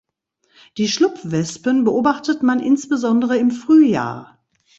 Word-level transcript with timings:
Die 0.77 0.87
Schlupfwespen 0.87 1.83
beobachtet 1.83 2.41
man 2.41 2.59
insbesondere 2.59 3.37
im 3.37 3.51
Frühjahr. 3.51 4.39